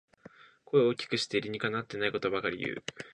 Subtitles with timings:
[0.65, 2.83] 声を大きくして理にかなってないことばかり言う